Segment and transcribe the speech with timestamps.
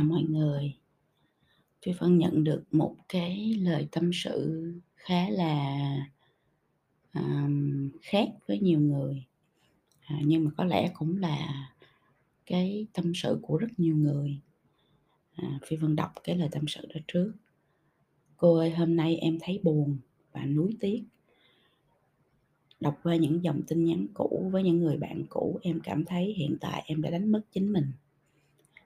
[0.00, 0.74] Chào mọi người.
[1.82, 4.64] Phi Vân nhận được một cái lời tâm sự
[4.96, 5.78] khá là,
[7.14, 9.24] um, khác với nhiều người,
[10.00, 11.70] à, nhưng mà có lẽ cũng là
[12.46, 14.40] cái tâm sự của rất nhiều người.
[15.36, 17.32] À, Phi Vân đọc cái lời tâm sự đó trước.
[18.36, 19.98] "Cô ơi, hôm nay em thấy buồn
[20.32, 21.04] và nuối tiếc.
[22.80, 26.34] Đọc qua những dòng tin nhắn cũ với những người bạn cũ, em cảm thấy
[26.36, 27.92] hiện tại em đã đánh mất chính mình.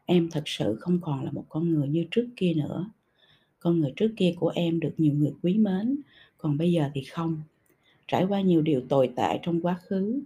[0.06, 2.90] Em thật sự không còn là một con người như trước kia nữa.
[3.60, 5.96] Con người trước kia của em được nhiều người quý mến,
[6.38, 7.42] còn bây giờ thì không.
[8.09, 10.20] Trải qua nhiều điều tồi tệ trong quá khứ,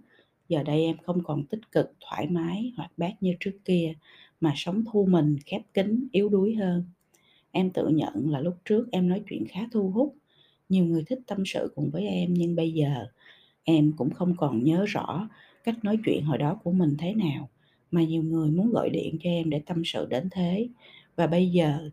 [0.49, 3.93] giờ đây em không còn tích cực, thoải mái, hoạt bát như trước kia,
[4.41, 6.83] mà sống thu mình, khép kín, yếu đuối hơn.
[7.51, 10.15] Em tự nhận là lúc trước em nói chuyện khá thu hút,
[10.69, 13.07] nhiều người thích tâm sự cùng với em nhưng bây giờ
[13.63, 15.29] em cũng không còn nhớ rõ
[15.63, 17.49] cách nói chuyện hồi đó của mình thế nào
[17.91, 20.67] mà nhiều người muốn gọi điện cho em để tâm sự đến thế.
[21.15, 21.89] Và bây giờ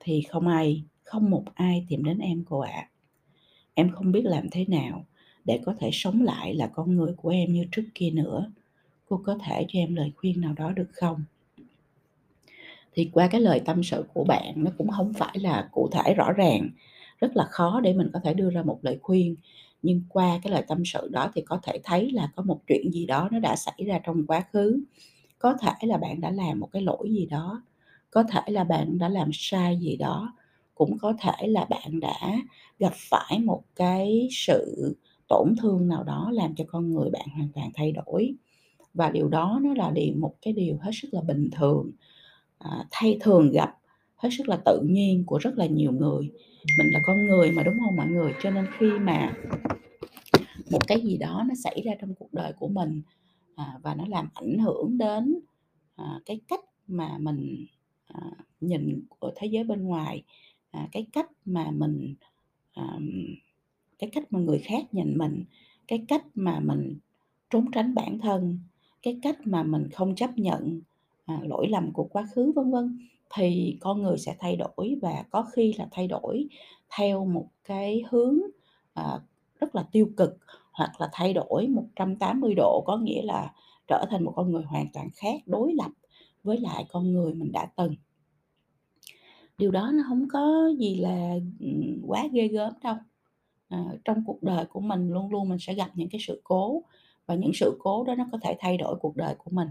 [0.00, 2.88] thì không ai, không một ai tìm đến em cô ạ.
[3.74, 5.04] Em không biết làm thế nào
[5.44, 8.52] để có thể sống lại là con người của em như trước kia nữa.
[9.08, 11.24] Cô có thể cho em lời khuyên nào đó được không?
[12.92, 16.14] Thì qua cái lời tâm sự của bạn, nó cũng không phải là cụ thể
[16.14, 16.70] rõ ràng,
[17.18, 19.36] rất là khó để mình có thể đưa ra một lời khuyên.
[19.82, 22.92] Nhưng qua cái lời tâm sự đó thì có thể thấy là có một chuyện
[22.92, 24.80] gì đó nó đã xảy ra trong quá khứ
[25.40, 27.62] có thể là bạn đã làm một cái lỗi gì đó
[28.10, 30.34] có thể là bạn đã làm sai gì đó
[30.74, 32.38] cũng có thể là bạn đã
[32.78, 34.94] gặp phải một cái sự
[35.28, 38.34] tổn thương nào đó làm cho con người bạn hoàn toàn thay đổi.
[38.94, 41.90] Và điều đó nó là điều một cái điều hết sức là bình thường
[42.58, 43.76] à, thay thường gặp
[44.16, 46.30] hết sức là tự nhiên của rất là nhiều người.
[46.78, 48.32] Mình là con người mà đúng không mọi người?
[48.42, 49.32] Cho nên khi mà
[50.70, 53.02] một cái gì đó nó xảy ra trong cuộc đời của mình
[53.60, 55.40] à, và nó làm ảnh hưởng đến
[55.96, 57.66] à, cái cách mà mình
[58.06, 58.20] à,
[58.60, 60.22] nhìn của thế giới bên ngoài
[60.70, 62.14] à, cái cách mà mình
[62.72, 62.98] à,
[63.98, 65.44] cái cách mà người khác nhìn mình
[65.88, 66.98] cái cách mà mình
[67.50, 68.58] trốn tránh bản thân
[69.02, 70.80] cái cách mà mình không chấp nhận
[71.26, 73.08] à, lỗi lầm của quá khứ vân vân.
[73.34, 76.46] Thì con người sẽ thay đổi và có khi là thay đổi
[76.96, 78.38] theo một cái hướng
[78.94, 79.20] à,
[79.60, 80.38] rất là tiêu cực
[80.80, 83.52] hoặc là thay đổi 180 độ có nghĩa là
[83.88, 85.90] trở thành một con người hoàn toàn khác đối lập
[86.42, 87.94] với lại con người mình đã từng.
[89.58, 91.34] Điều đó nó không có gì là
[92.06, 92.96] quá ghê gớm đâu.
[93.68, 96.82] À, trong cuộc đời của mình luôn luôn mình sẽ gặp những cái sự cố
[97.26, 99.68] và những sự cố đó nó có thể thay đổi cuộc đời của mình.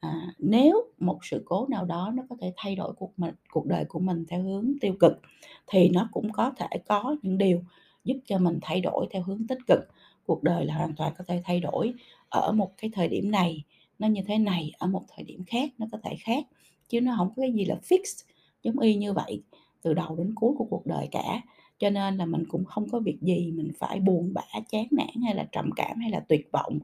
[0.00, 3.66] À, nếu một sự cố nào đó nó có thể thay đổi cuộc mình cuộc
[3.66, 5.20] đời của mình theo hướng tiêu cực
[5.66, 7.62] thì nó cũng có thể có những điều
[8.04, 9.78] giúp cho mình thay đổi theo hướng tích cực.
[10.26, 11.94] Cuộc đời là hoàn toàn có thể thay đổi
[12.28, 13.64] ở một cái thời điểm này,
[13.98, 16.44] nó như thế này, ở một thời điểm khác, nó có thể khác,
[16.88, 18.24] chứ nó không có cái gì là fix
[18.62, 19.42] giống y như vậy,
[19.82, 21.40] từ đầu đến cuối của cuộc đời cả.
[21.78, 25.22] Cho nên là mình cũng không có việc gì mình phải buồn bã, chán nản
[25.24, 26.78] hay là trầm cảm hay là tuyệt vọng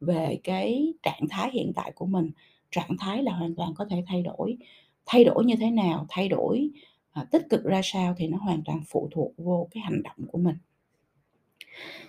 [0.00, 2.30] về cái trạng thái hiện tại của mình.
[2.70, 4.56] Trạng thái là hoàn toàn có thể thay đổi.
[5.06, 6.06] Thay đổi như thế nào?
[6.08, 6.70] Thay đổi
[7.16, 10.26] à, tích cực ra sao thì nó hoàn toàn phụ thuộc vô cái hành động
[10.32, 10.56] của mình.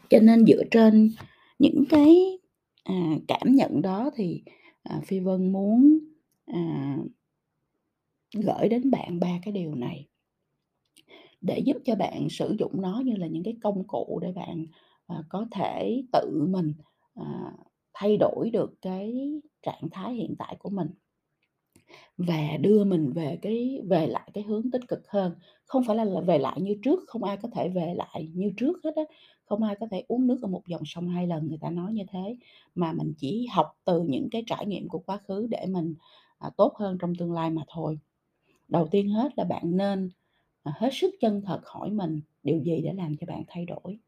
[0.09, 1.12] Cho nên dựa trên
[1.59, 2.40] những cái
[2.84, 2.94] à,
[3.28, 4.44] cảm nhận đó thì
[4.84, 6.00] à, phi vân muốn
[6.45, 6.97] à,
[8.34, 10.07] gửi đến bạn ba cái điều này.
[11.41, 14.66] Để giúp cho bạn sử dụng nó như là những cái công cụ để bạn
[15.07, 16.74] à, có thể tự mình
[17.16, 17.53] à,
[17.94, 19.31] thay đổi được cái
[19.62, 20.88] trạng thái hiện tại của mình
[22.18, 25.36] và đưa mình về cái về lại cái hướng tích cực hơn.
[25.66, 28.52] Không phải là, là về lại như trước không ai có thể về lại như
[28.58, 29.04] trước hết á.
[29.46, 31.94] Không ai có thể uống nước ở một dòng sông hai lần người ta nói
[31.94, 32.36] như thế.
[32.76, 35.96] Mà mình chỉ học từ những cái trải nghiệm của quá khứ để mình
[36.40, 38.00] à, tốt hơn trong tương lai mà thôi.
[38.68, 40.10] Đầu tiên hết là bạn nên
[40.64, 44.00] à, hết sức chân thật hỏi mình điều gì để làm cho bạn thay đổi.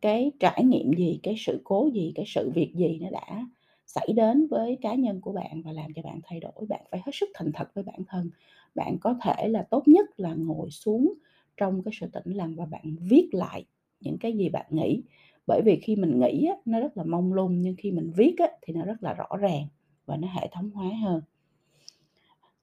[0.00, 3.46] Cái trải nghiệm gì cái sự cố gì cái sự việc gì nó đã
[3.88, 7.00] xảy đến với cá nhân của bạn và làm cho bạn thay đổi bạn phải
[7.06, 8.30] hết sức thành thật với bản thân.
[8.76, 11.14] Bạn có thể là tốt nhất là ngồi xuống
[11.58, 13.66] trong cái sự tĩnh lặng và bạn viết lại
[14.00, 15.02] những cái gì bạn nghĩ.
[15.46, 18.34] Bởi vì khi mình nghĩ á, nó rất là mông lung nhưng khi mình viết
[18.38, 19.66] á, thì nó rất là rõ ràng
[20.06, 21.22] và nó hệ thống hóa hơn.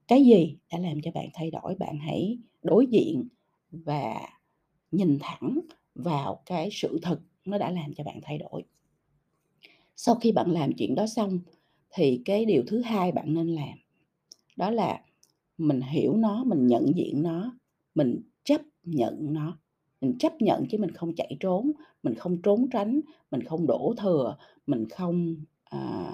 [0.07, 3.27] Cái gì đã làm cho bạn thay đổi bạn hãy đối diện
[3.71, 4.15] và
[4.91, 5.59] nhìn thẳng
[5.95, 8.63] vào cái sự thật nó đã làm cho bạn thay đổi
[9.95, 11.39] sau khi bạn làm chuyện đó xong
[11.93, 13.77] thì cái điều thứ hai bạn nên làm
[14.57, 15.01] đó là
[15.57, 17.57] mình hiểu nó mình nhận diện nó
[17.95, 19.57] mình chấp nhận nó
[20.01, 21.71] mình chấp nhận chứ mình không chạy trốn
[22.03, 23.01] mình không trốn tránh
[23.31, 24.37] mình không đổ thừa
[24.67, 26.11] mình không à,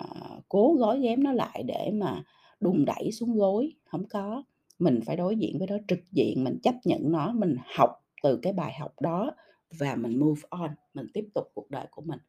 [0.50, 2.24] cố gói ghém nó lại để mà
[2.60, 4.44] đùn đẩy xuống gối không có
[4.82, 7.90] mình phải đối diện với nó trực diện, mình chấp nhận nó, mình học
[8.24, 9.32] từ cái bài học đó
[9.80, 12.20] và mình move on, mình tiếp tục cuộc đời của mình.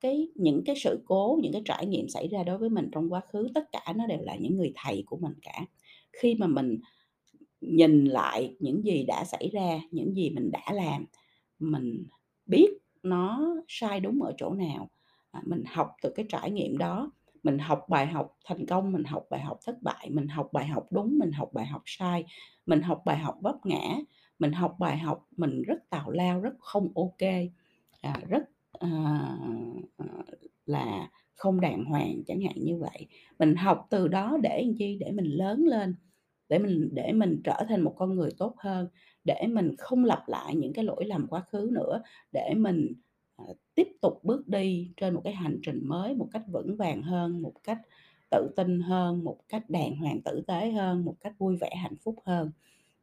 [0.00, 3.12] Cái những cái sự cố, những cái trải nghiệm xảy ra đối với mình trong
[3.12, 5.64] quá khứ, tất cả nó đều là những người thầy của mình cả.
[6.12, 6.78] Khi mà mình
[7.60, 11.06] nhìn lại những gì đã xảy ra, những gì mình đã làm,
[11.58, 12.06] mình
[12.46, 12.68] biết
[13.02, 14.88] nó sai đúng ở chỗ nào,
[15.30, 17.12] à, mình học từ cái trải nghiệm đó,
[17.42, 20.66] mình học bài học thành công, mình học bài học thất bại, mình học bài
[20.66, 22.24] học đúng, mình học bài học sai,
[22.66, 23.98] mình học bài học vấp ngã,
[24.38, 27.28] mình học bài học mình rất tào lao, rất không ok,
[28.00, 28.42] à, rất,
[28.80, 28.88] Ờ,
[29.96, 30.06] ờ,
[30.66, 33.06] là không đàng hoàng, chẳng hạn như vậy.
[33.38, 34.96] Mình học từ đó để làm chi?
[35.00, 35.94] Để mình lớn lên,
[36.48, 38.88] để mình để mình trở thành một con người tốt hơn,
[39.24, 42.02] để mình không lặp lại những cái lỗi lầm quá khứ nữa,
[42.32, 42.92] để mình,
[43.36, 43.44] ờ,
[43.74, 47.42] tiếp tục bước đi trên một cái hành trình mới một cách vững vàng hơn,
[47.42, 47.78] một cách
[48.30, 51.96] tự tin hơn, một cách đàng hoàng tử tế hơn, một cách vui vẻ hạnh
[52.04, 52.50] phúc hơn.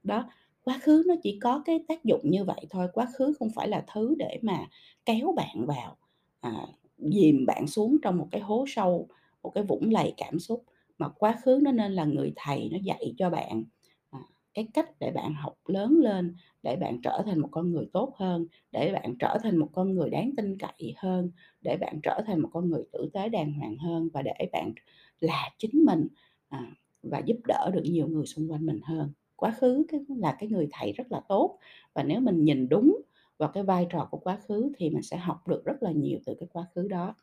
[0.03, 0.29] Đó,
[0.63, 3.67] quá khứ nó chỉ có cái tác dụng như vậy thôi, quá khứ không phải
[3.67, 4.67] là thứ để mà
[5.05, 5.97] kéo bạn vào,
[6.41, 6.51] à,
[6.97, 9.07] dìm bạn xuống trong một cái hố sâu,
[9.43, 10.63] một cái vũng lầy cảm xúc,
[10.97, 13.63] mà quá khứ nó nên là người thầy nó dạy cho bạn,
[14.09, 14.19] à,
[14.53, 18.13] cái cách để bạn học lớn lên, để bạn trở thành một con người tốt
[18.15, 21.31] hơn, để bạn trở thành một con người đáng tin cậy hơn,
[21.61, 24.73] để bạn trở thành một con người tử tế đàng hoàng hơn và để bạn
[25.19, 26.07] là chính mình,
[26.49, 26.71] à,
[27.03, 29.13] và giúp đỡ được nhiều người xung quanh mình hơn.
[29.43, 31.57] Quá khứ cái là cái người thầy rất là tốt
[31.93, 33.01] và nếu mình nhìn đúng
[33.37, 36.19] vào cái vai trò của quá khứ thì mình sẽ học được rất là nhiều
[36.25, 37.15] từ cái quá khứ đó.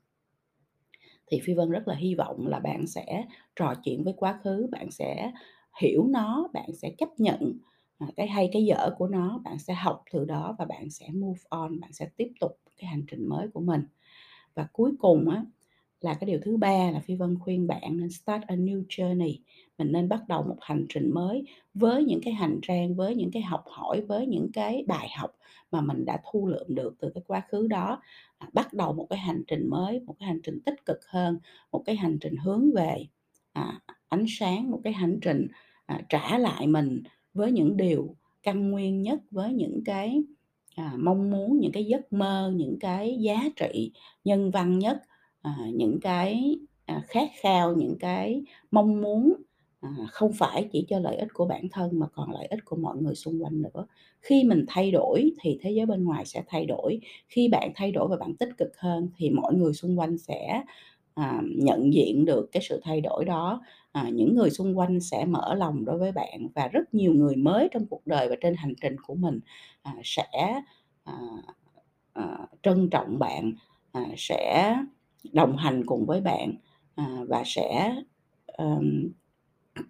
[1.26, 3.24] Thì Phi Vân rất là hy vọng là bạn sẽ
[3.56, 5.32] trò chuyện với quá khứ, bạn sẽ
[5.80, 7.58] hiểu nó, bạn sẽ chấp nhận,
[7.98, 11.08] à, cái hay cái dở của nó, bạn sẽ học từ đó và bạn sẽ
[11.14, 13.82] move on, bạn sẽ tiếp tục cái hành trình mới của mình.
[14.54, 15.44] Và cuối cùng á,
[16.00, 19.36] là cái điều thứ ba là Phi Vân khuyên bạn nên start a new journey,
[19.78, 21.44] mình nên bắt đầu một hành trình mới
[21.74, 25.30] với những cái hành trang, với những cái học hỏi, với những cái bài học
[25.70, 28.02] mà mình đã thu lượm được từ cái quá khứ đó,
[28.38, 31.38] à, bắt đầu một cái hành trình mới, một cái hành trình tích cực hơn,
[31.72, 33.06] một cái hành trình hướng về,
[33.52, 35.46] à, ánh sáng, một cái hành trình,
[35.86, 37.02] à, trả lại mình
[37.34, 40.22] với những điều căn nguyên nhất, với những cái,
[40.76, 43.92] à, mong muốn, những cái giấc mơ, những cái giá trị
[44.24, 45.02] nhân văn nhất,
[45.42, 49.32] à, những cái, à, khát khao, những cái mong muốn,
[49.80, 52.76] à, không phải chỉ cho lợi ích của bản thân mà còn lợi ích của
[52.76, 53.86] mọi người xung quanh nữa.
[54.20, 57.92] Khi mình thay đổi thì thế giới bên ngoài sẽ thay đổi, khi bạn thay
[57.92, 60.62] đổi và bạn tích cực hơn thì mọi người xung quanh sẽ,
[61.14, 63.62] à, nhận diện được cái sự thay đổi đó,
[63.92, 67.36] à, những người xung quanh sẽ mở lòng đối với bạn và rất nhiều người
[67.36, 69.40] mới trong cuộc đời và trên hành trình của mình,
[69.82, 70.60] à, sẽ,
[71.04, 71.14] à,
[72.12, 73.52] à, trân trọng bạn,
[73.92, 74.76] à, sẽ
[75.32, 76.54] đồng hành cùng với bạn,
[76.94, 77.96] à, và sẽ,
[78.58, 79.08] um,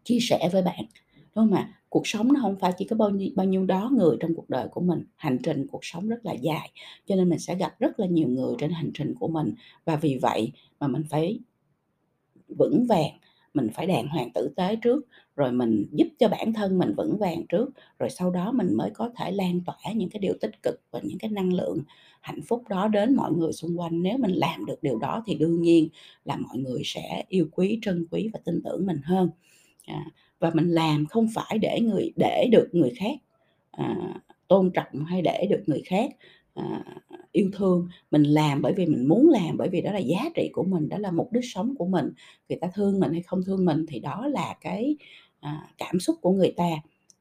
[0.04, 0.84] chia sẻ với bạn,
[1.16, 1.72] đúng không ạ?
[1.88, 4.50] Cuộc sống nó không phải chỉ có bao nhiêu bao nhiêu đó người trong cuộc
[4.50, 6.70] đời của mình, hành trình cuộc sống rất là dài,
[7.06, 9.54] cho nên mình sẽ gặp rất là nhiều người trên hành trình của mình.
[9.84, 11.40] Và vì vậy mà mình phải
[12.58, 13.12] vững vàng,
[13.54, 15.06] mình phải đàng hoàng tử tế trước,
[15.36, 18.90] rồi mình giúp cho bản thân mình vững vàng trước, rồi sau đó mình mới
[18.94, 21.78] có thể lan tỏa những cái điều tích cực và những cái năng lượng
[22.20, 24.02] hạnh phúc đó đến mọi người xung quanh.
[24.02, 25.88] Nếu mình làm được điều đó thì đương nhiên
[26.24, 29.30] là mọi người sẽ yêu quý, trân quý và tin tưởng mình hơn.
[29.86, 30.04] À,
[30.38, 33.18] và mình làm không phải để người để được người khác,
[33.70, 33.96] à,
[34.48, 36.10] tôn trọng hay để được người khác,
[36.54, 36.84] à,
[37.32, 40.50] yêu thương, mình làm bởi vì mình muốn làm, bởi vì đó là giá trị
[40.52, 42.12] của mình, đó là mục đích sống của mình.
[42.48, 44.96] Người ta thương mình hay không thương mình thì đó là cái,
[45.40, 46.70] à, cảm xúc của người ta,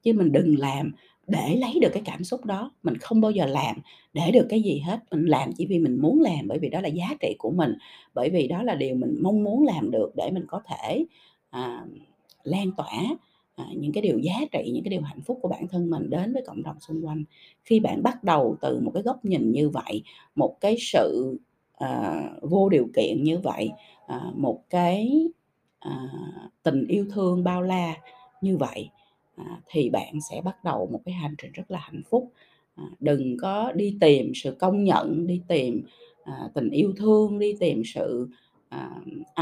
[0.03, 0.91] chứ mình đừng làm
[1.29, 3.75] để lấy được cái cảm xúc đó, mình không bao giờ làm
[4.13, 6.81] để được cái gì hết, mình làm chỉ vì mình muốn làm, bởi vì đó
[6.81, 7.73] là giá trị của mình,
[8.13, 11.05] bởi vì đó là điều mình mong muốn làm được để mình có thể,
[11.49, 11.85] à,
[12.43, 13.03] lan tỏa,
[13.55, 16.09] à, những cái điều giá trị, những cái điều hạnh phúc của bản thân mình
[16.09, 17.23] đến với cộng đồng xung quanh.
[17.63, 20.03] Khi bạn bắt đầu từ một cái góc nhìn như vậy,
[20.35, 21.37] một cái sự,
[21.77, 23.69] à, vô điều kiện như vậy,
[24.07, 25.27] à, một cái,
[25.79, 26.09] à,
[26.63, 27.95] tình yêu thương bao la
[28.41, 28.89] như vậy,
[29.45, 32.31] À, thì bạn sẽ bắt đầu một cái hành trình rất là hạnh phúc.
[32.75, 35.81] À, đừng có đi tìm sự công nhận, đi tìm,
[36.23, 38.27] à, tình yêu thương, đi tìm sự,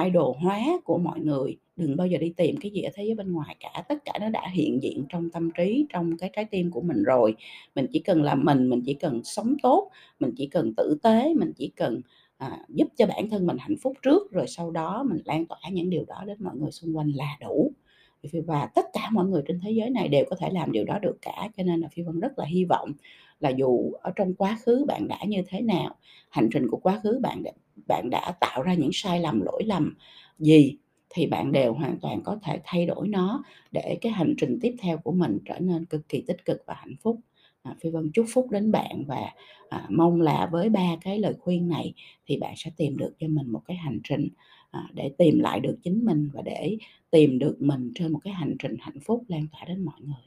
[0.05, 3.15] idol hóa của mọi người, đừng bao giờ đi tìm cái gì ở thế giới
[3.15, 6.45] bên ngoài cả, tất cả nó đã hiện diện trong tâm trí, trong cái trái
[6.45, 7.35] tim của mình rồi.
[7.75, 11.33] Mình chỉ cần là mình, mình chỉ cần sống tốt, mình chỉ cần tử tế,
[11.39, 12.01] mình chỉ cần,
[12.37, 15.59] à, giúp cho bản thân mình hạnh phúc trước, rồi sau đó mình lan tỏa
[15.71, 17.71] những điều đó đến mọi người xung quanh là đủ.
[18.45, 20.99] Và tất cả mọi người trên thế giới này đều có thể làm điều đó
[20.99, 22.91] được cả, cho nên là Phi Vân rất là hy vọng
[23.39, 25.95] là dù ở trong quá khứ bạn đã như thế nào,
[26.29, 27.51] hành trình của quá khứ bạn đã
[27.87, 29.93] bạn đã tạo ra những sai lầm, lỗi lầm
[30.39, 30.77] gì,
[31.09, 34.75] thì bạn đều hoàn toàn có thể thay đổi nó để cái hành trình tiếp
[34.79, 37.19] theo của mình trở nên cực kỳ tích cực và hạnh phúc.
[37.63, 39.31] À, Phi Vân chúc phúc đến bạn và,
[39.69, 41.93] à, mong là với ba cái lời khuyên này
[42.25, 44.27] thì bạn sẽ tìm được cho mình một cái hành trình,
[44.71, 46.77] à, để tìm lại được chính mình và để
[47.11, 50.23] tìm được mình trên một cái hành trình hạnh phúc lan tỏa đến mọi người.